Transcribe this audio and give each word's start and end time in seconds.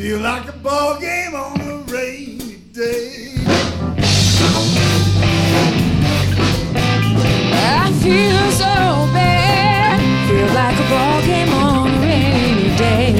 Feel 0.00 0.20
like 0.20 0.48
a 0.48 0.52
ball 0.52 0.98
game 0.98 1.34
on 1.34 1.60
a 1.60 1.76
rainy 1.92 2.56
day. 2.72 3.34
I 7.52 7.92
feel 8.00 8.50
so 8.50 8.72
bad. 9.12 10.00
Feel 10.26 10.50
like 10.54 10.78
a 10.78 10.86
ball 10.88 11.20
game 11.26 11.52
on 11.52 11.86
a 11.86 12.00
rainy 12.00 12.74
day. 12.78 13.12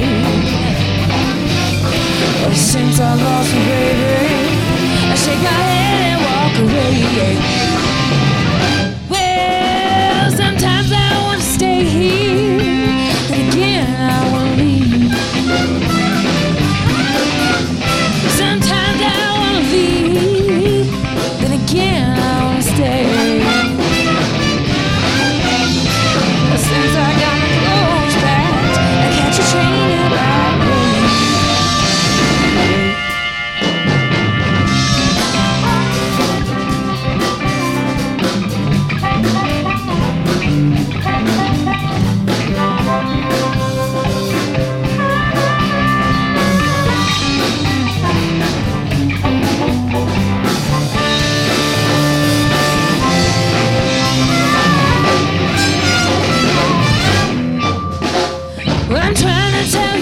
Since 2.55 2.99
I 2.99 3.30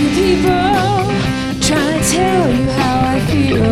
people 0.07 0.49
trying 1.61 1.99
to 1.99 2.09
tell 2.09 2.49
you 2.53 2.65
how 2.71 3.15
I 3.15 3.19
feel. 3.29 3.63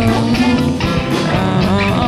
Uh-huh. 1.40 2.08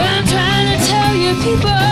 I'm 0.00 0.24
trying 0.26 0.68
to 0.72 0.86
tell 0.86 1.14
you 1.14 1.32
people. 1.42 1.89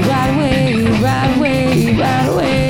right 0.00 0.34
away, 0.34 1.00
right 1.00 1.36
away, 1.36 1.96
right 1.96 2.28
away. 2.28 2.61